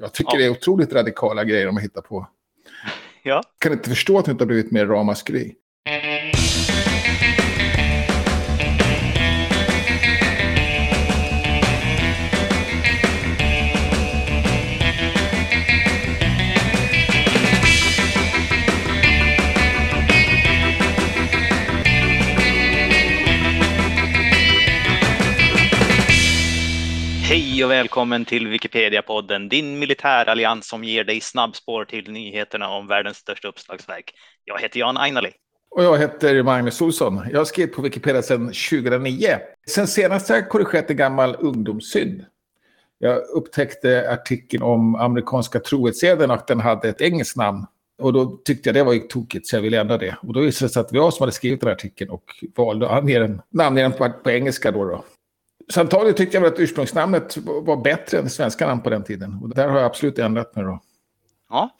[0.00, 0.38] Jag tycker Ja.
[0.38, 2.26] det är otroligt radikala grejer de hittar på.
[3.22, 3.42] Ja.
[3.58, 5.54] kan inte förstå att det inte har blivit mer ramaskri.
[27.56, 33.16] Hej och välkommen till Wikipedia-podden, din militärallians som ger dig snabbspår till nyheterna om världens
[33.16, 34.14] största uppslagsverk.
[34.44, 35.30] Jag heter Jan Ainali.
[35.70, 37.22] Och jag heter Magnus Olsson.
[37.32, 39.26] Jag har skrivit på Wikipedia sedan 2009.
[39.68, 42.24] Sen senast har jag korrigerat en gammal ungdomssynd.
[42.98, 47.66] Jag upptäckte artikeln om amerikanska trohetseden och att den hade ett engelskt namn.
[47.98, 50.16] Och då tyckte jag det var ju tokigt så jag ville ändra det.
[50.22, 52.10] Och då visade det sig att det var jag som hade skrivit den här artikeln
[52.10, 52.24] och
[52.56, 54.84] valde att ange den, namnge den på, på engelska då.
[54.84, 55.04] då.
[55.68, 59.04] Så antagligen tyckte jag väl att ursprungsnamnet var bättre än det svenska namn på den
[59.04, 59.38] tiden.
[59.42, 60.80] Och där har jag absolut ändrat mig då.
[61.50, 61.70] Ja,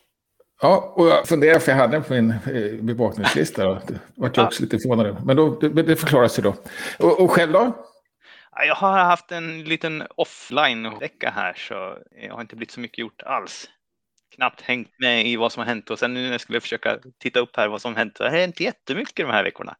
[0.62, 3.65] Ja, och jag funderade för jag hade den på min eh, bevakningslista.
[3.65, 3.78] Då.
[3.87, 5.20] Det vart jag också lite förvånad över.
[5.20, 6.54] Men då, det, det förklarar sig då.
[6.98, 7.87] Och, och själv då?
[8.66, 13.23] jag har haft en liten offline-vecka här så jag har inte blivit så mycket gjort
[13.23, 13.71] alls.
[14.34, 16.98] Knappt hängt med i vad som har hänt och sen nu när jag skulle försöka
[17.18, 18.15] titta upp här vad som har hänt.
[18.15, 19.76] Det har hänt jättemycket de här veckorna.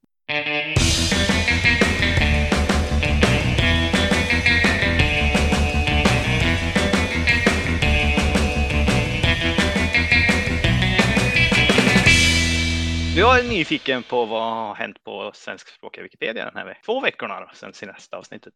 [13.17, 16.83] Jag är nyfiken på vad har hänt på svenskspråkiga Wikipedia den här veckan.
[16.85, 18.53] Två veckorna då, sen senaste avsnittet.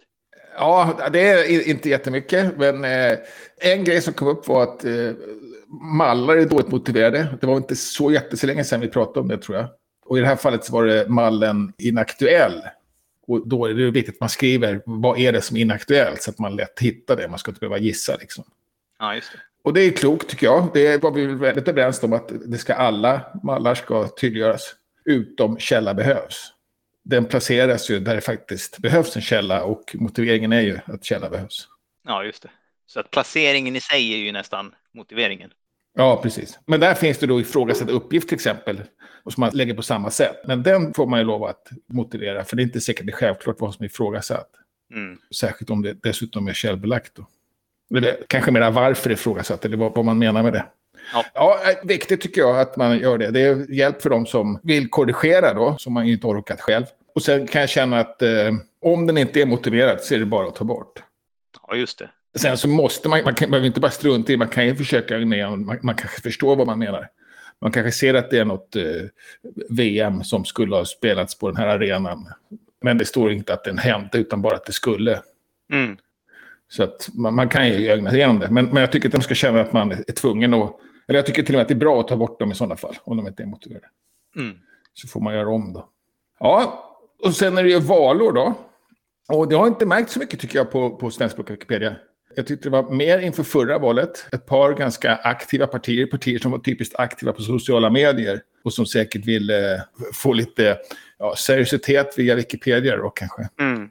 [0.56, 2.56] Ja, det är inte jättemycket.
[2.56, 3.18] Men eh,
[3.60, 5.12] en grej som kom upp var att eh,
[5.96, 7.38] mallar är dåligt motiverade.
[7.40, 9.66] Det var inte så jättelänge sedan vi pratade om det tror jag.
[10.06, 12.62] Och i det här fallet så var det mallen inaktuell.
[13.26, 16.30] Och då är det viktigt att man skriver vad är det som är inaktuellt så
[16.30, 17.28] att man lätt hittar det.
[17.28, 18.44] Man ska inte behöva gissa liksom.
[18.98, 19.38] Ja, just det.
[19.64, 20.70] Och det är klokt tycker jag.
[20.74, 24.74] Det var vi väl väldigt överens om att det ska alla mallar ska tydliggöras.
[25.04, 26.52] Utom källa behövs.
[27.02, 31.30] Den placeras ju där det faktiskt behövs en källa och motiveringen är ju att källa
[31.30, 31.68] behövs.
[32.06, 32.50] Ja, just det.
[32.86, 35.50] Så att placeringen i sig är ju nästan motiveringen.
[35.94, 36.58] Ja, precis.
[36.66, 38.82] Men där finns det då ifrågasatt uppgift till exempel.
[39.22, 40.36] Och som man lägger på samma sätt.
[40.46, 42.44] Men den får man ju lov att motivera.
[42.44, 44.50] För det är inte säkert det är självklart vad som är ifrågasatt.
[44.94, 45.18] Mm.
[45.34, 47.14] Särskilt om det dessutom är källbelagt.
[47.14, 47.26] Då.
[47.96, 49.64] Eller kanske mera varför ifrågasatt.
[49.64, 50.64] Eller vad, vad man menar med det.
[51.12, 51.24] Ja.
[51.34, 53.30] Ja, eh, viktigt tycker jag att man gör det.
[53.30, 56.84] Det är hjälp för dem som vill korrigera då, som man inte orkat själv.
[57.14, 58.50] Och sen kan jag känna att eh,
[58.82, 61.02] om den inte är motiverad så är det bara att ta bort.
[61.68, 62.10] Ja, just det.
[62.38, 65.18] Sen så måste man, man kan, behöver inte bara strunta i, man kan ju försöka
[65.18, 67.08] man, man kanske förstår vad man menar.
[67.60, 68.82] Man kanske ser att det är något eh,
[69.68, 72.28] VM som skulle ha spelats på den här arenan.
[72.82, 75.22] Men det står inte att den hände, utan bara att det skulle.
[75.72, 75.96] Mm.
[76.70, 78.48] Så att man, man kan ju ögna igenom det.
[78.50, 80.76] Men, men jag tycker att de ska känna att man är tvungen att...
[81.08, 82.54] Eller jag tycker till och med att det är bra att ta bort dem i
[82.54, 83.86] sådana fall, om de inte är motiverade.
[84.36, 84.56] Mm.
[84.94, 85.88] Så får man göra om då.
[86.40, 86.86] Ja,
[87.24, 88.54] och sen är det ju valår då.
[89.28, 91.96] Och det har inte märkt så mycket tycker jag på, på svenskspråkiga Wikipedia.
[92.34, 94.26] Jag tyckte det var mer inför förra valet.
[94.32, 98.40] Ett par ganska aktiva partier, partier som var typiskt aktiva på sociala medier.
[98.64, 100.78] Och som säkert ville få lite
[101.18, 103.48] ja, seriositet via Wikipedia då kanske.
[103.60, 103.90] Mm.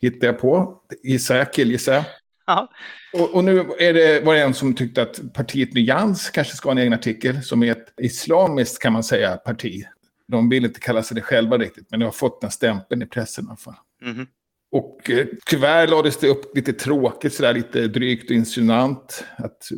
[0.00, 0.82] Hittade jag på.
[1.02, 2.04] Gissar jag, killgissar jag.
[2.46, 2.68] Ja.
[3.12, 6.68] Och, och nu är det, var det en som tyckte att partiet Nyans kanske ska
[6.68, 7.42] ha en egen artikel.
[7.42, 9.84] Som är ett islamiskt kan man säga parti.
[10.28, 11.86] De vill inte kalla sig det själva riktigt.
[11.90, 13.74] Men de har fått den stämpeln i pressen i alla fall.
[14.02, 14.26] Mhm.
[14.72, 19.24] Och eh, tyvärr lades det upp lite tråkigt, sådär lite drygt och insinuant.
[19.36, 19.68] Att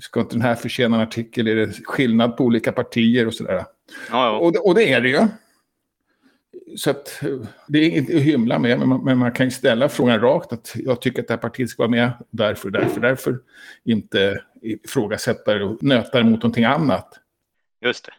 [0.00, 1.46] ska inte den här förtjäna en artikel?
[1.46, 3.54] Är det skillnad på olika partier och sådär?
[3.54, 3.64] Ja,
[4.10, 4.38] ja.
[4.38, 5.26] Och, och det är det ju.
[6.76, 7.38] Så att, eh,
[7.68, 10.52] det är inget att hymla med, men man, men man kan ju ställa frågan rakt
[10.52, 13.38] att jag tycker att det här partiet ska vara med, därför, därför, därför.
[13.84, 17.20] Inte ifrågasätta det och nöta det mot någonting annat.
[17.80, 18.12] just det.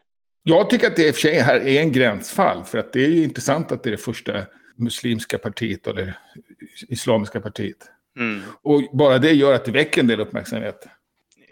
[0.43, 3.05] Jag tycker att det i och för sig här är en gränsfall, för att det
[3.05, 4.45] är ju intressant att det är det första
[4.75, 6.19] muslimska partiet eller
[6.87, 7.77] islamiska partiet.
[8.19, 8.41] Mm.
[8.61, 10.87] Och bara det gör att det väcker en del uppmärksamhet.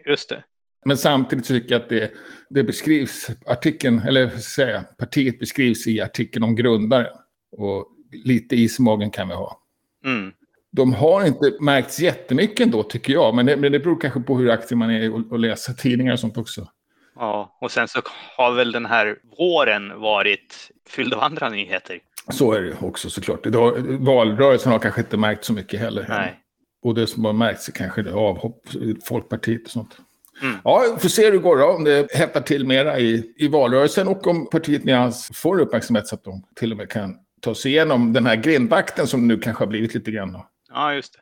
[0.06, 0.44] Just det.
[0.86, 2.12] Men samtidigt tycker jag att det,
[2.50, 7.14] det beskrivs, artikeln, eller säga, partiet beskrivs i artikeln om grundaren.
[7.52, 9.62] Och lite is i magen kan vi ha.
[10.06, 10.32] Mm.
[10.72, 14.38] De har inte märkts jättemycket ändå tycker jag, men det, men det beror kanske på
[14.38, 16.68] hur aktiv man är och, och läsa tidningar och sånt också.
[17.16, 18.02] Ja, och sen så
[18.38, 22.00] har väl den här våren varit fylld av andra nyheter.
[22.30, 23.46] Så är det också såklart.
[23.46, 26.06] Idag, valrörelsen har kanske inte märkt så mycket heller.
[26.10, 26.40] Nej.
[26.82, 28.68] Och det som har märkts är kanske det avhopp
[29.04, 29.98] Folkpartiet och sånt.
[30.42, 30.56] Mm.
[30.64, 33.48] Ja, vi får se hur det går då, om det hettar till mera i, i
[33.48, 37.56] valrörelsen och om partiet Nyans får uppmärksamhet så att de till och med kan ta
[37.56, 40.34] sig igenom den här grindvakten som nu kanske har blivit lite grann.
[40.34, 40.48] Då.
[40.70, 41.20] Ja, just det.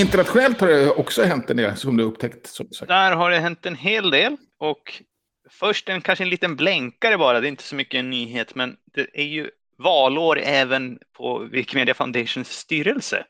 [0.00, 2.46] Internationellt har det också hänt en del som du upptäckt.
[2.46, 2.88] Som sagt.
[2.88, 5.02] Där har det hänt en hel del och
[5.50, 7.40] först en kanske en liten blänkare bara.
[7.40, 11.94] Det är inte så mycket en nyhet, men det är ju valår även på Wikimedia
[11.94, 13.24] Foundations styrelse.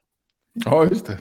[0.65, 1.19] Ja, just det.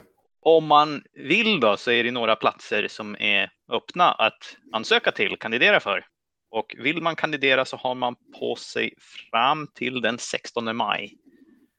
[0.48, 5.36] Om man vill då så är det några platser som är öppna att ansöka till,
[5.40, 6.04] kandidera för.
[6.50, 8.94] Och vill man kandidera så har man på sig
[9.30, 11.14] fram till den 16 maj.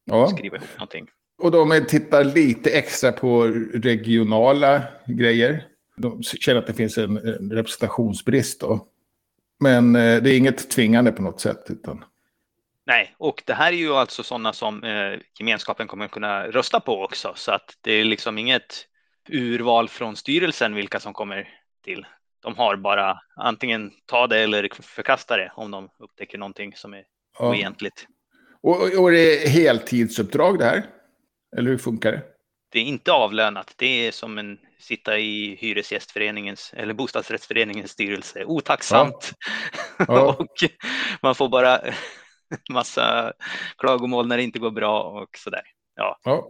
[0.06, 0.28] Ja.
[0.28, 1.08] Skriva ihop någonting.
[1.38, 3.44] Och de är- tittar lite extra på
[3.74, 5.64] regionala grejer.
[5.98, 8.88] De känner att det finns en, en representationsbrist då.
[9.60, 11.66] Men eh, det är inget tvingande på något sätt.
[11.70, 12.04] Utan,
[12.88, 17.04] Nej, och det här är ju alltså sådana som eh, gemenskapen kommer kunna rösta på
[17.04, 18.86] också, så att det är liksom inget
[19.30, 21.50] urval från styrelsen vilka som kommer
[21.84, 22.06] till.
[22.44, 27.04] De har bara antingen ta det eller förkasta det om de upptäcker någonting som är
[27.40, 27.50] ja.
[27.50, 28.08] oegentligt.
[28.64, 30.86] och, och, det är heltidsuppdrag det här?
[31.58, 32.22] Eller hur funkar det?
[32.72, 33.74] Det är inte avlönat.
[33.78, 38.46] Det är som en sitta i hyresgästföreningens eller bostadsrättsföreningens styrelse.
[38.46, 39.32] Otacksamt.
[39.98, 40.36] Ja.
[40.40, 40.48] och
[41.22, 41.82] man får bara
[42.70, 43.34] massa
[43.78, 45.62] klagomål när det inte går bra och sådär.
[45.96, 46.48] Ja, Ja.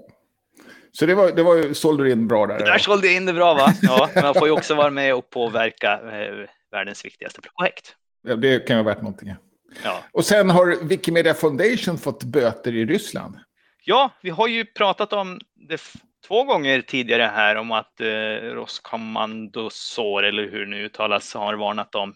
[0.92, 2.60] Så det var, det var ju, sålde du in bra där.
[2.60, 3.74] där sålde jag in det bra va?
[3.82, 7.96] Ja, man får ju också vara med och påverka eh, världens viktigaste projekt.
[8.22, 9.36] Ja, Det kan vara värt någonting.
[9.84, 10.04] Ja.
[10.12, 13.36] Och sen har Wikimedia Foundation fått böter i Ryssland.
[13.84, 15.82] ja, vi har ju pratat om det
[16.28, 18.08] två gånger tidigare här om att eh,
[18.42, 22.16] Roskommandosor, eller hur det nu uttalas, har varnat om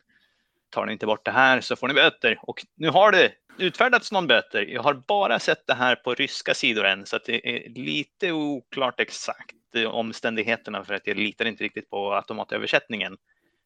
[0.69, 2.39] tar ni inte bort det här så får ni böter.
[2.41, 4.61] Och nu har det utfärdats någon böter.
[4.61, 8.31] Jag har bara sett det här på ryska sidor än, så att det är lite
[8.31, 13.17] oklart exakt eh, omständigheterna för att jag litar inte riktigt på automatöversättningen.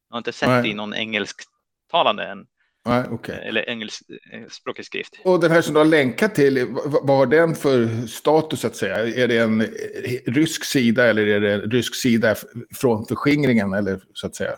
[0.08, 0.62] Jag har inte sett Nej.
[0.62, 2.46] det i någon engelsktalande än,
[2.86, 3.42] Nej, okej.
[3.42, 5.14] eller engelskspråkig skrift.
[5.24, 6.66] Och den här som du har länkat till,
[7.02, 8.96] vad har den för status att säga?
[8.96, 9.66] Är det en eh,
[10.26, 12.34] rysk sida eller är det en rysk sida
[12.74, 14.52] från förskingringen eller så att säga?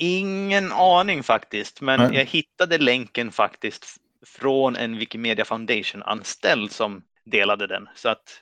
[0.00, 2.18] Ingen aning faktiskt, men Nej.
[2.18, 3.84] jag hittade länken faktiskt
[4.26, 7.88] från en Wikimedia Foundation-anställd som delade den.
[7.96, 8.40] Så att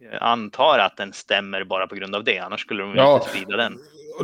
[0.00, 3.14] jag antar att den stämmer bara på grund av det, annars skulle de Ja.
[3.14, 3.78] inte sprida den.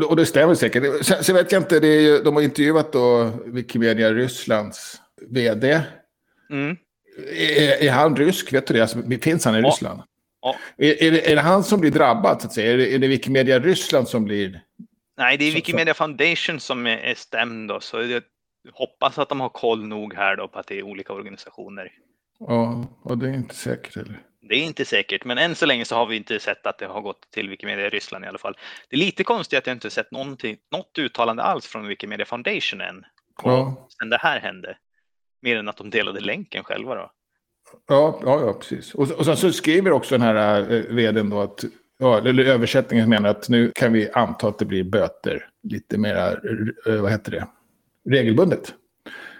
[0.08, 1.04] Och det, stämmer säkert.
[1.06, 5.00] Sen, sen vet jag inte, det är ju, de har intervjuat då Wikimedia Rysslands
[5.30, 5.80] vd.
[6.50, 6.76] Mm.
[7.32, 8.52] Är, är han rysk?
[8.52, 8.80] Vet du det?
[8.80, 9.68] Alltså, finns han i Ja.
[9.68, 10.02] Ryssland?
[10.42, 10.56] Ja.
[10.78, 12.40] Är, är, det, är det han som blir drabbad?
[12.40, 12.72] Så att säga?
[12.72, 14.60] Är, det, är det Wikimedia Ryssland som blir...
[15.18, 18.20] Nej, det är Wikimedia Foundation som är, är stämd då, så
[18.72, 21.92] hoppas att de har koll nog här då på att det är olika organisationer.
[22.38, 24.22] Ja, och det är inte säkert heller.
[24.40, 26.86] Det är inte säkert, men än så länge så har vi inte sett att det
[26.86, 28.56] har gått till Wikimedia i Ryssland i alla fall.
[28.88, 33.04] Det är lite konstigt att jag inte sett något uttalande alls från Wikimedia Foundation än.
[33.42, 33.88] Ja.
[33.98, 34.76] sen det här hände.
[35.42, 37.10] Mer än att de delade länken själva då.
[37.88, 38.94] Ja, ja, ja precis.
[38.94, 41.64] Och, och sen så skriver också den här eh, vdn då att,
[41.98, 46.32] ja, eller översättningen menar att nu kan vi anta att det blir böter lite mera,
[46.86, 47.46] eh, vad heter det,
[48.10, 48.74] regelbundet.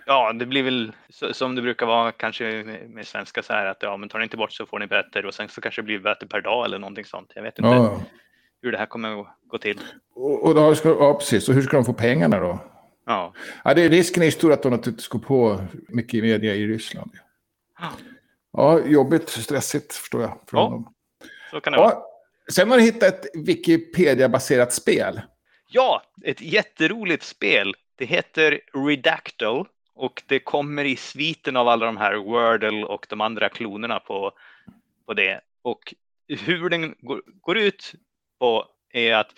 [0.07, 0.93] Ja, det blir väl
[1.33, 2.45] som det brukar vara kanske
[2.89, 5.27] med, svenska så här att ja, men tar ni inte bort så får ni böter
[5.27, 7.33] och sen så kanske det blir böter per dag eller någonting sånt.
[7.35, 8.01] Jag vet inte Ja,
[8.63, 9.81] hur det här kommer att gå till.
[10.15, 11.49] och, och då ska, ja, precis.
[11.49, 12.59] Och hur ska de få pengarna då?
[13.07, 13.33] Ja,
[13.65, 17.11] Ja, det är risken är stor att de naturligtvis går på mycket media i Ryssland.
[18.53, 20.39] Ja, jobbigt, stressigt förstår jag.
[20.51, 20.63] För Ja.
[20.65, 20.95] honom.
[21.51, 21.91] så kan det vara.
[21.91, 22.07] Ja,
[22.53, 25.21] sen har du hittat ett Wikipedia-baserat spel.
[25.71, 27.75] Ja, ett jätteroligt spel.
[27.99, 33.21] Det heter Redactal och det kommer i sviten av alla de här Wordle och de
[33.21, 34.33] andra klonerna på,
[35.07, 35.41] på det.
[35.63, 35.95] Och
[36.29, 37.93] hur den går, går ut
[38.39, 39.35] på är att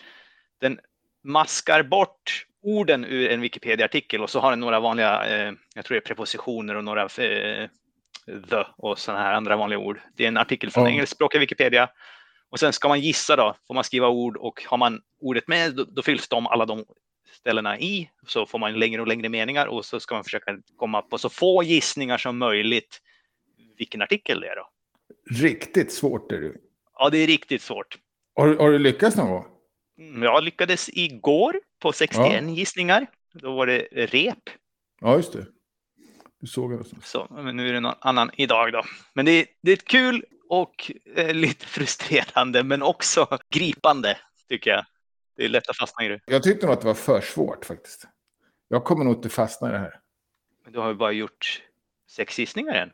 [0.60, 0.80] den
[1.24, 5.94] maskar bort orden ur en Wikipedia-artikel och så har den några vanliga, eh, jag tror
[5.94, 7.68] det är prepositioner och några eh,
[8.50, 10.00] the och sådana här andra vanliga ord.
[10.16, 10.90] Det är en artikel från Ja.
[10.90, 11.88] engelskspråkiga Wikipedia
[12.50, 15.74] och sen ska man gissa då, får man skriva ord och har man ordet med
[15.74, 16.84] då, då fylls de alla de
[17.32, 18.10] ställena i.
[18.26, 21.28] Så får man längre och längre meningar och så ska man försöka komma på så
[21.28, 23.00] få gissningar som möjligt
[23.78, 24.68] vilken artikel det är då.
[25.46, 26.52] Riktigt svårt är det.
[26.98, 27.98] Ja, det är riktigt svårt.
[28.34, 29.44] Har, du- har du lyckats någon gång?
[29.98, 33.06] Mm, Jag lyckades igår på 61 gissningar.
[33.32, 34.38] Då var det rep.
[35.00, 35.46] Ja, just det.
[36.40, 36.84] Du såg det.
[37.02, 38.82] Så, men nu är det någon annan idag då.
[39.14, 44.18] Men det är, det är kul och eh, lite frustrerande men också gripande
[44.48, 44.84] tycker jag.
[45.36, 46.20] Det är lätt att fastna i det.
[46.26, 48.04] Jag tyckte nog att det var för svårt faktiskt.
[48.68, 49.94] Jag kommer nog inte fastna i det här.
[50.64, 51.62] Men du har ju bara gjort
[52.10, 52.90] sex gissningar än.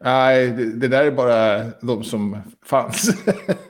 [0.00, 3.24] Nej, det, det där är bara de som fanns.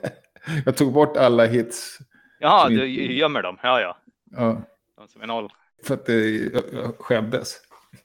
[0.65, 1.97] jag tog bort alla hits.
[2.39, 3.57] Jaha, du inte- gömmer dem.
[3.63, 3.97] Ja, ja.
[4.31, 4.61] Ja,
[4.97, 5.49] De som är noll.
[5.83, 7.57] för att det, jag, jag skämdes.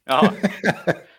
[0.05, 0.33] Jaha.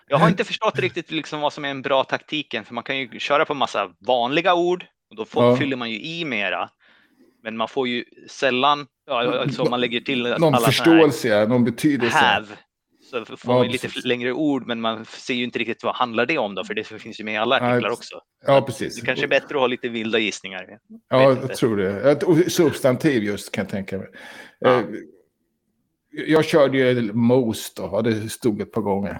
[0.07, 2.97] Jag har inte förstått riktigt liksom vad som är en bra taktiken, för man kan
[2.97, 5.55] ju köra på massa vanliga ord och då får, Ja.
[5.55, 6.69] fyller man ju i mera.
[7.43, 11.47] Men man får ju sällan, ja, alltså om man lägger till någon alla förståelse, ja,
[11.47, 12.17] någon betydelse.
[12.17, 12.47] have
[13.09, 14.05] så får Ja, man lite precis.
[14.05, 16.83] längre ord, men man ser ju inte riktigt vad handlar det om då, för det
[16.83, 17.97] finns ju med i alla artiklar precis.
[17.99, 18.21] också.
[18.45, 18.99] Ja, precis.
[18.99, 20.67] Det kanske är bättre att ha lite vilda gissningar.
[21.09, 21.47] Ja, jag inte.
[21.55, 22.23] tror det.
[22.23, 24.07] Och Substantiv just kan jag tänka mig.
[24.59, 24.79] Ja.
[24.79, 24.85] Eh,
[26.27, 29.19] Jag körde ju most då, ja, det stod ett par gånger.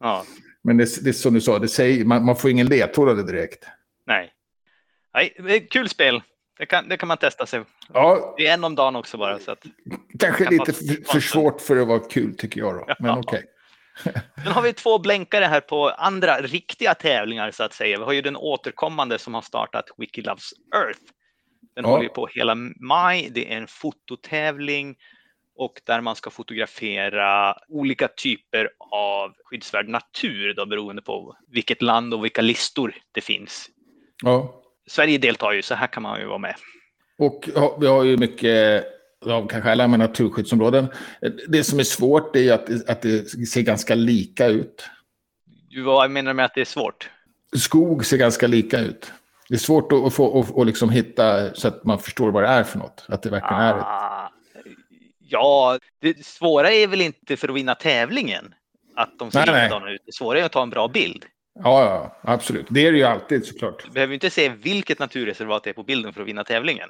[0.00, 0.24] Ja,
[0.64, 3.64] Men det, det är som du sa, det säger, man, man får ingen ledtråd direkt.
[4.06, 4.32] nej.
[5.14, 6.22] Nej, är kul spel.
[6.62, 7.64] Det kan, det kan man testa sig.
[7.92, 9.38] Ja, Det är en om dagen också bara.
[9.38, 9.64] Så att.
[10.18, 12.84] kanske kan lite för, för svårt för att vara kul tycker jag då.
[12.98, 13.18] Men Ja.
[13.18, 13.44] okej.
[14.44, 17.98] Sen har vi två blänkare här på andra riktiga tävlingar så att säga.
[17.98, 21.00] Vi har ju den återkommande som har startat Wiki Loves Earth.
[21.74, 21.90] Den Ja.
[21.90, 23.28] håller ju på hela maj.
[23.34, 24.96] Det är en fototävling
[25.56, 32.14] och där man ska fotografera olika typer av skyddsvärd natur då, beroende på vilket land
[32.14, 33.68] och vilka listor det finns.
[34.22, 34.58] Ja.
[34.86, 36.54] Sverige deltar ju, så här kan man ju vara med.
[37.18, 38.84] Och ja, vi har ju mycket,
[39.24, 40.86] ja, kanske alla med naturskyddsområden.
[41.48, 44.84] Det som är svårt är att, att det ser ganska lika ut.
[45.84, 47.10] Vad menar du med att det är svårt?
[47.56, 49.12] Skog ser ganska lika ut.
[49.48, 52.48] Det är svårt att, få att, att liksom hitta så att man förstår vad det
[52.48, 53.04] är för något.
[53.08, 53.84] Att det verkligen är ett.
[53.84, 54.32] Ah,
[55.18, 58.54] ja, det svåra är väl inte för att vinna tävlingen
[58.96, 60.02] att de ser likadana ut.
[60.06, 61.24] Det svåra är att ta en bra bild.
[61.54, 62.66] Ja, ja, absolut.
[62.70, 63.84] Det är det ju alltid såklart.
[63.84, 66.88] Du behöver inte se vilket naturreservat det är på bilden för att vinna tävlingen.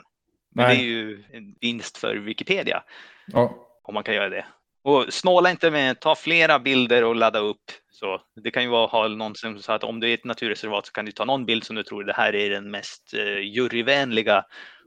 [0.55, 0.87] Men det är Nej.
[0.87, 2.83] ju en vinst för Wikipedia
[3.27, 4.47] Ja, om man kan göra det.
[4.85, 7.71] Och snåla inte med ta flera bilder och ladda upp.
[7.91, 10.87] Så det kan ju vara ha någon som sa att om du är ett naturreservat
[10.87, 13.39] så kan du ta någon bild som du tror det här är den mest eh,
[13.39, 14.45] juryvänliga.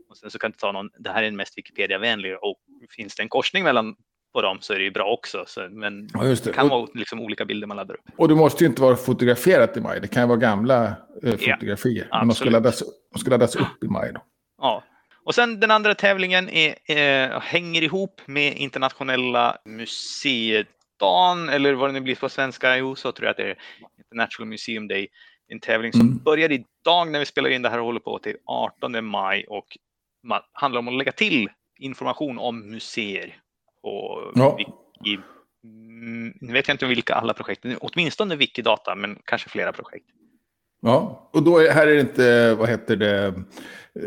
[0.10, 2.38] Och sen så kan du ta någon, det här är den mest Wikipedia-vänliga.
[2.38, 2.58] Och
[2.90, 3.96] finns det en korsning mellan
[4.36, 5.44] på dem så är det ju bra också.
[5.48, 6.54] Så, men ja det det.
[6.54, 8.02] kan vara liksom olika bilder man laddar upp.
[8.18, 10.02] och det måste ju inte vara fotograferat i maj.
[10.02, 12.08] Det kan ju vara gamla eh, fotografier.
[12.12, 14.22] Men de ska, laddas, de ska laddas upp i maj då.
[14.62, 14.84] Ja.
[15.24, 21.94] Och sen den andra tävlingen är, eh, hänger ihop med internationella museidagen, eller vad det
[21.94, 22.78] nu blir på svenska.
[22.78, 23.58] Jo, så tror jag att det är
[23.98, 25.08] International Museum Day.
[25.48, 26.18] En tävling som Mm.
[26.18, 29.78] börjar idag när vi spelar in det här och håller på till 18 maj och
[30.52, 31.50] handlar om att lägga till
[31.80, 33.36] information om museer.
[33.86, 34.58] Och Ja.
[34.58, 35.22] Wiki,
[35.64, 40.06] mm, nu vet jag inte vilka alla projekt, åtminstone Wikidata, men kanske flera projekt.
[40.82, 43.34] Ja, och då är, här är det inte, vad heter det,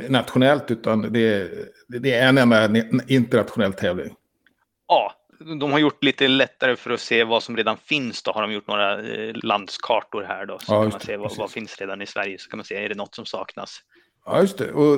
[0.09, 1.51] nationellt, utan det är,
[1.89, 4.15] det är en enda internationell tävling.
[4.89, 5.13] Ja,
[5.61, 8.23] de har gjort lite lättare för att se vad som redan finns.
[8.23, 10.59] Då har de gjort några eh, landskartor här då.
[10.59, 12.39] Så Ja, kan man se vad, vad finns redan i Sverige.
[12.39, 13.81] Så kan man se, är det något som saknas?
[14.27, 14.73] Ja, just det.
[14.73, 14.95] Och,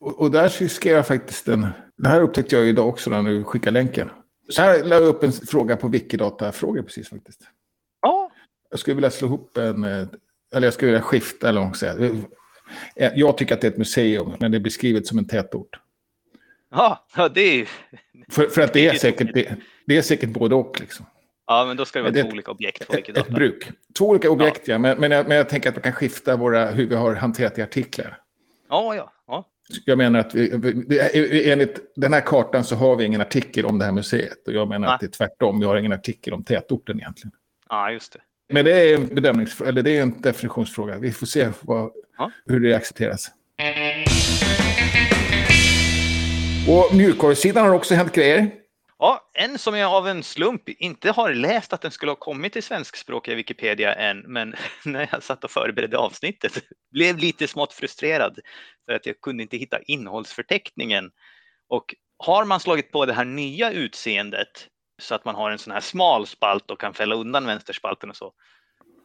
[0.00, 1.66] och, och där skrev jag faktiskt en...
[2.02, 4.10] Det här upptäckte jag idag också när du skickade länken.
[4.48, 7.40] Så här la jag upp en fråga på Wikidata-frågor precis faktiskt.
[8.02, 8.30] Ja,
[8.70, 9.84] Jag skulle vilja slå ihop en...
[9.84, 10.06] eh,
[10.54, 12.10] Eller jag skulle vilja skifta, eller vad säga.
[12.96, 15.80] Eh, Jag tycker att det är ett museum, men det är beskrivet som en tätort.
[16.70, 17.68] ja, ja det är
[18.30, 20.80] För, för att det är säkert, det, det är säkert både och.
[20.80, 21.06] Liksom.
[21.46, 23.70] Ja, men då ska det vara Det två olika objekt på Ett, ett bruk.
[23.98, 24.78] Två olika objekt, ja.
[24.78, 27.58] Men, men, jag, men jag tänker att man kan skifta våra, hur vi har hanterat
[27.58, 28.18] i artiklar.
[28.68, 29.12] Ja, ja, ja.
[29.84, 30.52] Jag menar att vi,
[30.88, 34.46] vi, enligt den här kartan så har vi ingen artikel om det här museet.
[34.46, 34.94] Och jag menar Nej.
[34.94, 35.60] att det är tvärtom.
[35.60, 37.32] Vi har ingen artikel om tätorten egentligen.
[37.68, 38.18] ja just det.
[38.52, 40.98] Men det är en bedömnings, eller det är en definitionsfråga.
[40.98, 42.30] Vi får se vad, Ja.
[42.46, 43.30] hur det accepteras.
[46.68, 48.50] Och mjukvarusidan har också hänt grejer.
[49.02, 52.52] Ja, en som jag av en slump inte har läst att den skulle ha kommit
[52.52, 54.54] till svenskspråkiga Wikipedia än, men
[54.84, 56.52] när jag satt och förberedde avsnittet
[56.92, 58.38] blev lite smått frustrerad
[58.86, 61.10] för att jag kunde inte hitta innehållsförteckningen.
[61.68, 64.68] Och har man slagit på det här nya utseendet
[65.02, 68.16] så att man har en sån här smal spalt och kan fälla undan vänsterspalten och
[68.16, 68.32] så,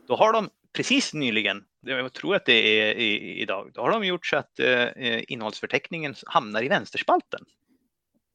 [0.08, 2.96] då har de precis nyligen, jag tror att det är
[3.42, 7.46] idag, då har de gjort så att eh, eh, innehållsförteckningen hamnar i vänsterspalten.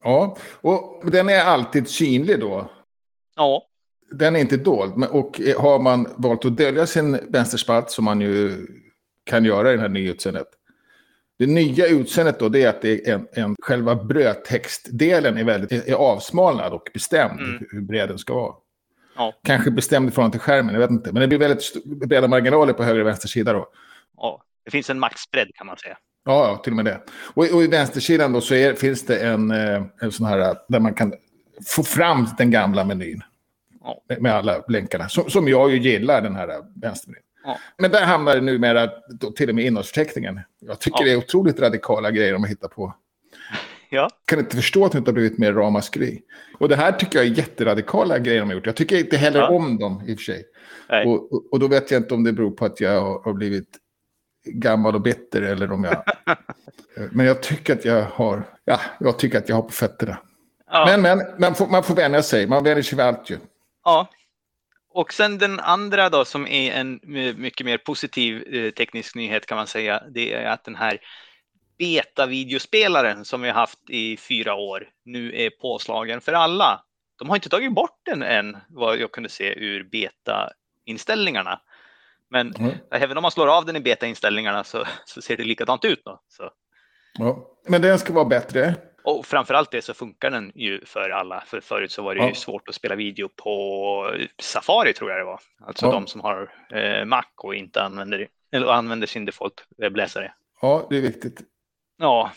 [0.03, 2.71] Ja, och den är alltid synlig då.
[3.35, 3.67] Ja,
[4.11, 5.05] Den är inte dold.
[5.05, 8.67] Och har man valt att dölja sin vänsterspalt, som man ju
[9.23, 10.47] kan göra i det här nya utseendet.
[11.39, 15.71] Det nya utseendet då, det är att det är en, en, själva brödtextdelen är, väldigt,
[15.87, 17.65] är avsmalnad och bestämd Mm.
[17.71, 18.53] hur bred den ska vara.
[19.15, 19.33] Ja.
[19.43, 21.11] Kanske bestämd i förhållande till skärmen, jag vet inte.
[21.11, 23.67] Men det blir väldigt breda marginaler på höger och vänster sida då.
[24.17, 25.97] ja, det finns en maxbredd kan man säga.
[26.25, 27.01] Ja, ja, till och med det.
[27.33, 30.79] Och, och i vänstersidan då så är, finns det en, eh, en sån här där
[30.79, 31.13] man kan
[31.67, 33.21] få fram den gamla menyn.
[33.83, 34.01] Ja.
[34.19, 35.09] Med- alla länkarna.
[35.09, 36.47] Som, som jag ju gillar, den här
[36.81, 37.23] vänstermenyn.
[37.43, 37.57] Ja.
[37.77, 40.39] Men där hamnar det numera då till och med innehållsförteckningen.
[40.59, 41.05] Jag tycker Ja.
[41.05, 42.95] det är otroligt radikala grejer de hittar på.
[43.89, 46.21] Ja, kan inte förstå att det inte har blivit mer ramaskri.
[46.59, 48.65] Och det här tycker jag är jätteradikala grejer de har gjort.
[48.65, 49.49] Jag tycker inte heller Ja.
[49.49, 50.43] om dem i och för sig.
[51.05, 53.33] Och, och, och då vet jag inte om det beror på att jag har, har
[53.33, 53.67] blivit
[54.45, 56.03] gammal och bitter eller om jag
[57.11, 60.17] men jag tycker att jag har, ja, jag tycker att jag har på fötterna.
[60.71, 60.85] Ja.
[60.85, 62.47] Men, men man får, man får vänja sig.
[62.47, 63.37] Man vänjer sig vid allt ju.
[63.83, 64.09] Ja.
[64.93, 66.99] Och sen den andra då som är en
[67.37, 70.03] mycket mer positiv eh, teknisk nyhet kan man säga.
[70.09, 70.99] Det är att den här
[71.77, 76.83] beta-videospelaren som vi har haft i fyra år nu är påslagen för alla.
[77.19, 81.61] De har inte tagit bort den än vad jag kunde se ur beta-inställningarna.
[82.31, 82.71] Men Mm.
[82.91, 86.01] även om man slår av den i beta-inställningarna så, så ser det likadant ut.
[86.05, 86.21] Då.
[86.29, 86.49] Så.
[87.19, 87.47] Ja.
[87.67, 88.75] Men den ska vara bättre.
[89.03, 91.43] Och framförallt det så funkar den ju för alla.
[91.47, 92.35] För förut så var det ju Ja.
[92.35, 95.39] svårt att spela video på Safari tror jag det var.
[95.67, 95.91] Alltså Ja.
[95.91, 100.33] de som har eh, Mac och inte använder, eller använder sin default webbläsare.
[100.61, 101.39] Ja, det är viktigt.
[101.97, 102.31] Ja,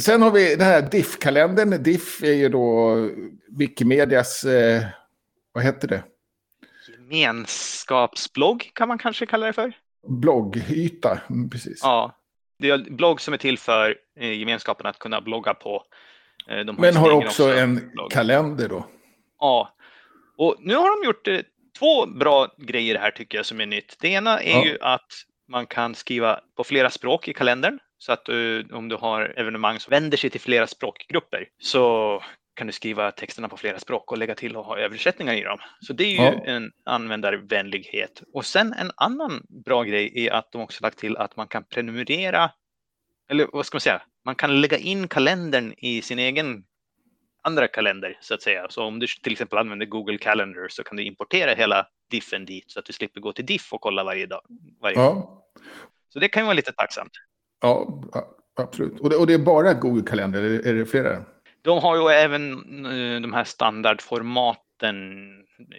[0.00, 1.82] Sen har vi den här DIF-kalendern.
[1.82, 2.94] DIF är ju då
[3.58, 4.82] Wikimedias, eh,
[5.52, 6.02] vad heter det?
[6.88, 9.72] Gemenskapsblogg kan man kanske kalla det för.
[10.08, 11.20] Bloggyta.
[11.30, 11.80] Mm, precis.
[11.82, 12.18] Ja,
[12.58, 15.82] det är en blogg som är till för eh, gemenskapen att kunna blogga på.
[16.48, 18.10] Eh, de Men har egen också en blogg.
[18.10, 18.86] kalender då.
[19.38, 19.74] Ja,
[20.38, 21.38] och nu har de gjort eh,
[21.78, 23.96] två bra grejer här tycker jag som är nytt.
[24.00, 24.64] Det ena är Ja.
[24.64, 25.06] ju att
[25.48, 27.78] man kan skriva på flera språk i kalendern.
[27.98, 32.22] Så att du, om du har evenemang som vänder sig till flera språkgrupper så
[32.54, 35.58] kan du skriva texterna på flera språk och lägga till och ha översättningar i dem.
[35.80, 36.44] Så det är ju Ja.
[36.44, 38.22] en användarvänlighet.
[38.32, 41.64] Och sen en annan bra grej är att de också lagt till att man kan
[41.64, 42.50] prenumerera,
[43.30, 46.64] eller vad ska man säga, man kan lägga in kalendern i sin egen
[47.42, 48.66] andra kalender så att säga.
[48.70, 52.70] Så om du till exempel använder Google Calendar så kan du importera hela diffen dit
[52.70, 54.40] så att du slipper gå till diff och kolla varje dag.
[54.80, 54.96] Varje.
[54.98, 55.44] Ja,
[56.08, 57.12] Så det kan ju vara lite tacksamt.
[57.60, 58.02] ja
[58.56, 59.00] absolut.
[59.00, 61.24] Och det, och det är bara Google-kalender, eller är det flera?
[61.62, 62.52] De har ju även
[62.86, 65.28] eh, de här standardformaten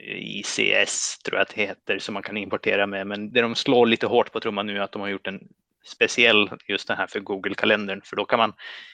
[0.07, 3.07] ICS tror jag att det heter som man kan importera med.
[3.07, 5.39] Men det de slår lite hårt på trumman nu är att de har gjort en
[5.85, 8.01] speciell just det här för Google-kalendern.
[8.03, 8.53] För då kan man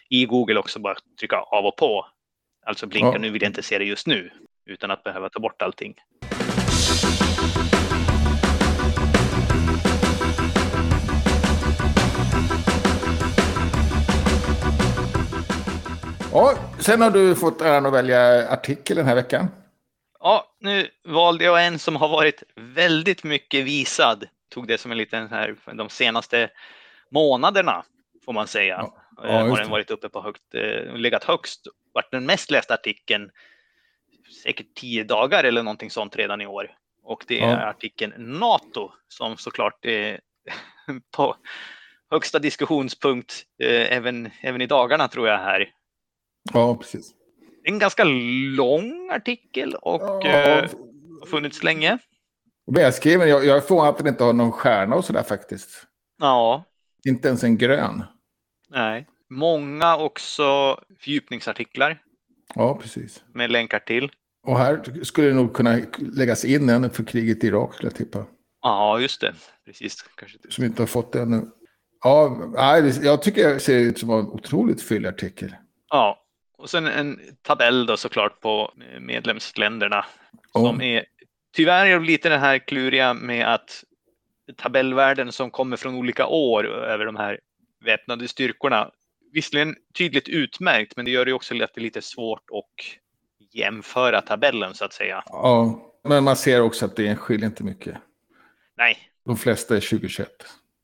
[0.09, 2.05] i Google också bara trycka av och på.
[2.65, 3.17] Alltså blinka, Ja.
[3.17, 4.31] nu vill jag inte se det just nu.
[4.65, 5.95] Utan att behöva ta bort allting.
[16.89, 19.47] Sen har du fått äran att välja artikel den här veckan.
[20.19, 24.27] Ja, nu valde jag en som har varit väldigt mycket visad.
[24.53, 26.49] Tog det som en liten här de senaste
[27.11, 27.83] månaderna
[28.25, 28.75] får man säga.
[28.77, 31.67] Ja, Eh, ja, har den varit uppe på högt, eh, legat högst.
[31.93, 33.29] Varit den mest lästa artikeln
[34.43, 36.71] säkert tio dagar eller någonting sånt redan i år.
[37.03, 37.57] Och det är Ja.
[37.69, 40.19] artikeln NATO som såklart är
[41.15, 41.35] på
[42.11, 45.69] högsta diskussionspunkt eh, även, även i dagarna tror jag här.
[46.53, 47.11] Ja, precis.
[47.63, 48.03] En ganska
[48.55, 50.61] lång artikel och Ja, eh,
[51.19, 51.97] har funnits länge.
[52.71, 53.29] välskriven.
[53.29, 55.69] Jag, jag är förvånad att den inte har någon stjärna och sådär faktiskt.
[56.19, 56.63] Ja,
[57.07, 58.03] Inte ens en grön.
[58.69, 59.07] nej.
[59.31, 62.01] Många också fördjupningsartiklar
[62.55, 63.23] Ja, precis.
[63.33, 64.11] med länkar till.
[64.47, 67.95] Och här skulle det nog kunna läggas in en för kriget i Irak, skulle jag
[67.97, 68.25] tippa.
[68.61, 69.33] Ja, just det.
[69.65, 70.01] Precis.
[70.15, 70.37] Kanske.
[70.49, 71.41] Som inte har fått det ännu.
[72.03, 75.55] Ja, nej, det- jag tycker det ser ut som en otroligt fyllig artikel.
[75.89, 76.17] Ja,
[76.59, 80.05] och sen en tabell då såklart på medlemsländerna.
[80.53, 80.59] Ja.
[80.59, 81.05] Som är
[81.55, 83.83] tyvärr är det lite den här kluriga med att
[84.57, 87.39] tabellvärden som kommer från olika år över de här
[87.85, 88.91] väpnade styrkorna.
[89.33, 92.85] Visserligen tydligt utmärkt, men det gör det också att det är lite svårt att
[93.53, 95.23] jämföra tabellen så att säga.
[95.25, 97.97] Ja, men man ser också att det skiljer inte mycket.
[98.77, 100.29] Nej, De flesta är 2021.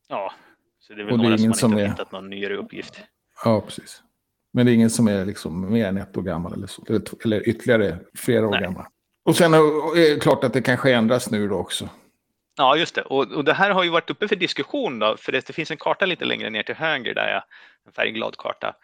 [0.08, 0.32] ja.
[0.78, 2.12] Så det är väl Och det är några som man som inte har är- hittat
[2.12, 3.00] någon nyare uppgift.
[3.44, 4.02] Ja, precis.
[4.52, 7.02] Men det är ingen som är liksom mer än ett år gammal eller, så, eller,
[7.24, 8.60] eller ytterligare flera år Nej.
[8.60, 8.84] gammal.
[9.24, 11.88] Och sen är det klart att det kanske ändras nu då också.
[12.56, 13.02] Ja, just det.
[13.02, 15.70] Och, och det här har ju varit uppe för diskussion då, för det, det finns
[15.70, 17.44] en karta lite längre ner till höger där, ja,
[17.86, 18.74] en färgglad karta.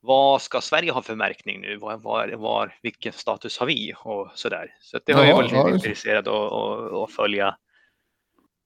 [0.00, 1.76] Vad ska Sverige ha för märkning nu?
[1.76, 3.92] Var, var, var, vilken status har vi?
[4.04, 4.76] Och sådär.
[4.80, 7.56] Så det har jag Jaha, varit ja, intresserad av att- att följa.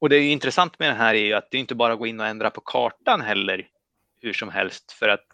[0.00, 1.92] Och det är ju intressant med det här är ju att det är inte bara
[1.92, 3.66] att gå in och ändra på kartan heller
[4.22, 5.26] hur som helst för att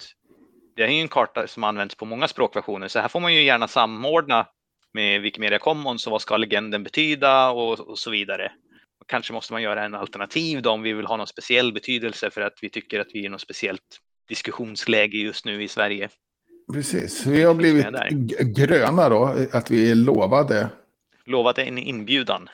[0.77, 3.43] det är ju en karta som används på många språkversioner så här får man ju
[3.43, 4.47] gärna samordna
[4.95, 8.53] med Wikimedia Commons och vad ska legenden betyda och, och så vidare.
[9.01, 12.31] Och kanske måste man göra en alternativ då om vi vill ha någon speciell betydelse
[12.31, 16.09] för att vi tycker att vi är i något speciellt diskussionsläge just nu i Sverige.
[16.73, 17.87] Precis, vi har blivit
[18.57, 20.69] gröna då, att vi är lovade.
[21.25, 22.49] Lovat en inbjudan.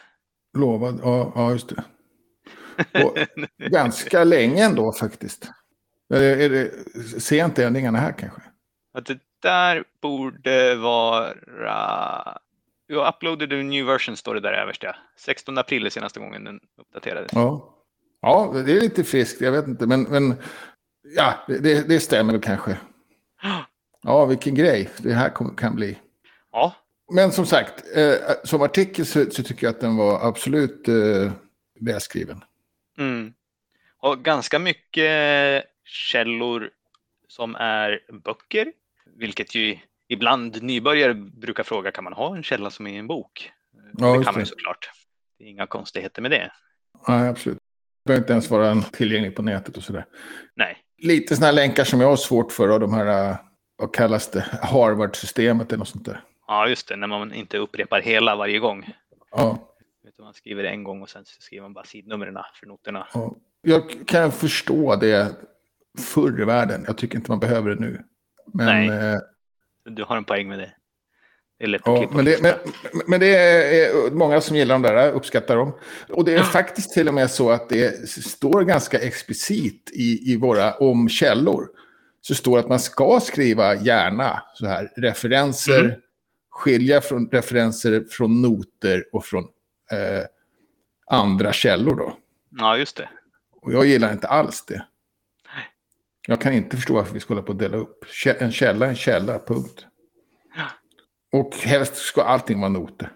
[0.58, 1.84] Lovad, ja, ja just det.
[3.04, 3.18] Och
[3.70, 5.50] ganska länge ändå faktiskt.
[6.10, 6.70] Är det,
[7.36, 8.40] jag inte ändringarna här kanske?
[8.94, 12.38] Att det där borde vara...
[12.86, 14.82] Jag uploadade en new version står det där överst.
[14.82, 14.94] Ja.
[15.16, 17.32] 16 april är senaste gången den uppdaterades.
[17.34, 17.74] Ja.
[18.22, 19.86] ja, det är lite friskt, jag vet inte.
[19.86, 20.34] Men, men
[21.02, 22.76] Ja, det, det stämmer kanske.
[24.02, 25.98] Ja, vilken grej det här kan bli.
[26.52, 26.74] Ja,
[27.12, 31.32] Men som sagt, eh, som artikel så, så tycker jag att den var absolut eh,
[31.80, 32.44] välskriven.
[32.98, 33.32] Mm.
[34.00, 36.70] Och ganska mycket källor
[37.28, 38.72] som är böcker,
[39.16, 43.52] vilket ju ibland nybörjare brukar fråga, kan man ha en källa som är en bok?
[43.98, 44.90] Ja, det kan man ju såklart.
[45.38, 46.52] Det är inga konstigheter med det.
[47.08, 47.58] Nej, absolut.
[47.58, 50.06] Det behöver inte ens vara tillgänglig på nätet och sådär.
[50.54, 53.36] Nej, Lite sådana länkar som jag har svårt för, och de här, eh,
[53.76, 56.20] vad kallas det, Harvard-systemet eller något sånt där.
[56.46, 58.92] ja just det, när man inte upprepar hela varje gång.
[59.30, 59.58] Ja,
[60.08, 63.06] Utan man skriver det en gång och sen skriver man bara sidnumren för noterna.
[63.14, 63.34] ja.
[63.62, 65.36] Jag kan förstå det
[65.98, 66.84] förr i världen.
[66.86, 68.02] Jag tycker inte man behöver det nu.
[68.54, 69.12] Men, Nej.
[69.14, 69.18] eh,
[69.84, 70.72] Du har en poäng med det.
[71.66, 72.54] Det Ja, men det, men,
[73.06, 75.72] men det är många som gillar de där, uppskattar dem.
[76.08, 80.36] Och det är faktiskt till och med så att det står ganska explicit i, i
[80.36, 81.68] våra om källor.
[82.20, 86.00] Så står att man ska skriva gärna så här referenser, Mm.
[86.50, 89.44] skilja från referenser från noter och från
[89.92, 90.24] eh,
[91.06, 92.16] andra källor då.
[92.58, 93.08] Ja, just det.
[93.62, 94.86] Och jag gillar inte alls det.
[96.30, 98.04] Jag kan inte förstå varför vi ska hålla på att dela upp.
[98.38, 99.86] En källa en källa, punkt.
[101.32, 103.12] Och helst ska allting vara noter.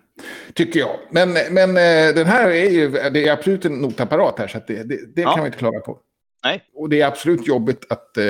[0.55, 0.97] Tycker jag.
[1.11, 4.83] Men, men eh, den här är ju, det är absolut en notapparat här, så det,
[4.83, 5.35] det, det Ja.
[5.35, 5.99] kan vi inte klaga på.
[6.45, 8.25] Nej, Och det är absolut jobbigt att eh,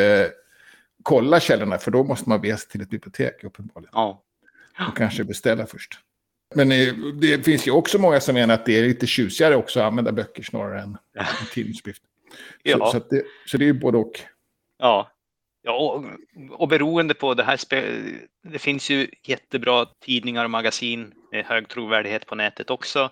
[1.02, 3.90] kolla källorna, för då måste man bege sig till ett bibliotek uppenbarligen.
[3.94, 4.22] ja.
[4.88, 5.90] Och kanske beställa först.
[6.54, 9.80] Men eh, det finns ju också många som menar att det är lite tjusigare också
[9.80, 12.02] att använda böcker snarare än en tidningsskrift.
[12.02, 12.90] Så, Ja.
[12.92, 14.20] så, det, så det är ju både och.
[14.78, 15.10] Ja,
[15.62, 16.04] ja och,
[16.60, 17.60] och beroende på det här,
[18.42, 23.10] det finns ju jättebra tidningar och magasin med hög trovärdighet på nätet också.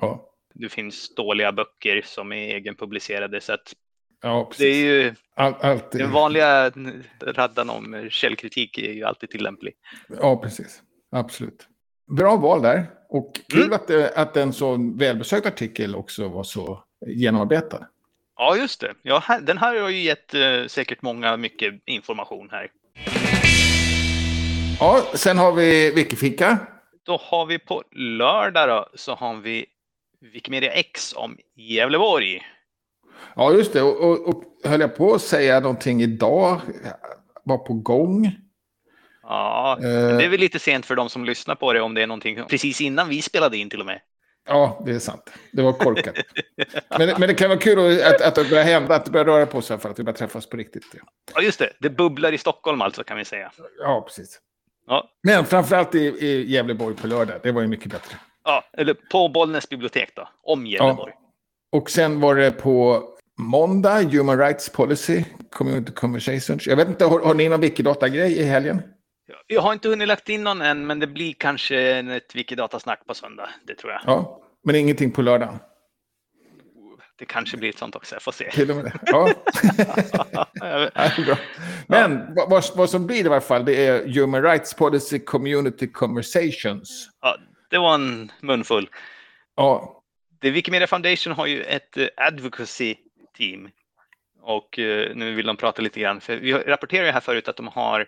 [0.00, 3.74] Ja, Det finns dåliga böcker som är egenpublicerade så att
[4.22, 6.72] ja det är ju All, den vanliga
[7.24, 9.74] raddan om källkritik är ju alltid tillämplig.
[10.20, 10.82] Ja, precis.
[11.10, 11.68] Absolut.
[12.16, 12.86] Bra val där.
[13.08, 13.72] Och kul Mm.
[13.72, 17.86] att, det, att en så välbesökt artikel också var så genomarbetad.
[18.38, 18.94] Ja, just det.
[19.02, 22.70] Ja, här, den här har ju gett eh, säkert många mycket information här.
[24.80, 26.58] Ja, sen har vi Wikifika.
[27.06, 29.66] Då har vi på lördag då, så har vi
[30.32, 32.42] Wikimedia X om Gävleborg.
[33.36, 33.82] Ja, just det.
[33.82, 36.60] Och, och, och höll jag på att säga någonting idag?
[37.44, 38.30] Var på gång.
[39.22, 42.02] Ja, Eh, det är väl lite sent för de som lyssnar på det om det
[42.02, 44.00] är någonting precis innan vi spelade in till och med.
[44.48, 45.30] Ja, det är sant.
[45.52, 46.14] Det var korkat.
[46.98, 49.46] men, men det kan vara kul att, att det börjar hända, att det börjar röra
[49.46, 50.84] på sig för att vi börjar träffas på riktigt.
[50.94, 51.00] Ja,
[51.34, 51.70] Ja, just det.
[51.80, 53.52] Det bubblar i Stockholm alltså kan vi säga.
[53.82, 54.40] ja precis.
[54.86, 57.36] Ja, Men framförallt i, i Gävleborg på lördag.
[57.42, 58.16] Det var ju mycket bättre.
[58.44, 61.12] ja eller på Bollnäs bibliotek då, om Gävleborg.
[61.72, 63.02] Och sen var det på
[63.38, 66.66] måndag, Human Rights Policy, Community Conversations.
[66.66, 68.82] Jag vet inte, har, har ni någon Wikidata-grej i helgen?
[69.46, 71.76] Jag har inte hunnit lagt in någon än, men det blir kanske
[72.16, 73.48] ett Wikidata-snack på söndag.
[73.64, 74.00] Det tror jag.
[74.06, 75.58] Ja, men ingenting på lördag.
[77.18, 78.50] Det kanske blir ett sånt också, jag får se.
[78.50, 78.92] Till och med det.
[79.06, 79.30] Ja.
[80.94, 81.38] ja, bra.
[81.86, 85.92] Men vad, vad, vad som blir i alla fall, det är Human Rights Policy Community
[85.92, 87.08] Conversations.
[87.20, 87.36] Ja,
[87.70, 88.88] det var en munfull.
[89.56, 89.98] Ja,
[90.42, 92.94] The Wikimedia Foundation har ju ett eh, advocacy
[93.38, 93.70] team.
[94.42, 96.20] Och eh, nu vill de prata lite grann.
[96.20, 98.06] För vi rapporterade ju här förut att de har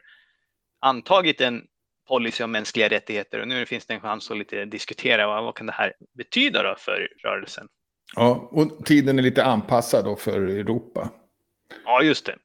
[0.81, 1.63] antagit en
[2.09, 5.55] policy om mänskliga rättigheter och nu finns det en chans att lite diskutera vad, vad
[5.55, 7.69] kan det här betyda då för rörelsen?
[8.17, 11.11] ja, och tiden är lite anpassad då för Europa.
[11.85, 12.37] Ja, just det.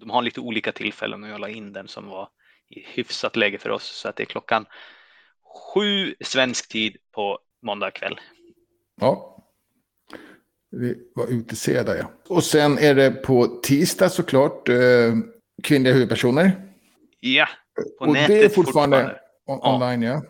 [0.00, 2.28] De har lite olika tillfällen och jag la in den som var
[2.68, 3.84] i hyfsat läge för oss.
[3.84, 4.66] Så att det är klockan
[5.74, 8.20] sju svensk tid på måndag kväll.
[9.00, 9.30] Ja.
[10.70, 12.10] Vi var utesedda, ja.
[12.28, 14.76] Och sen är det på tisdag såklart eh,
[15.62, 16.52] kvinnliga huvudpersoner.
[17.20, 17.48] Ja,
[17.98, 19.20] på och nätet det är fortfarande, fortfarande.
[19.46, 19.74] on- Ja.
[19.74, 20.22] online, ja.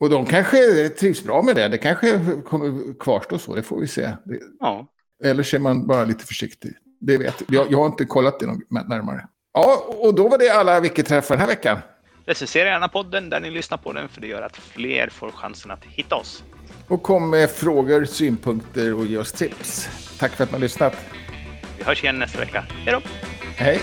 [0.00, 1.68] Och de kanske trivs bra med det.
[1.68, 4.02] Det kanske kommer kvarstå så, det får vi se.
[4.24, 4.86] Det, Ja,
[5.24, 6.72] eller är man bara lite försiktig.
[7.00, 7.72] Det vet jag.
[7.72, 9.28] Jag har inte kollat det närmare.
[9.52, 11.78] Ja, och då var det alla Wiki-träffar den här veckan.
[12.26, 15.70] recensera gärna podden där ni lyssnar på den för det gör att fler får chansen
[15.70, 16.44] att hitta oss.
[16.88, 19.88] Och kom med frågor, synpunkter och ge oss tips.
[20.18, 20.96] Tack för att ni har lyssnat.
[21.78, 22.64] Vi hörs igen nästa vecka.
[22.68, 23.00] Hej då!
[23.56, 23.80] Hej!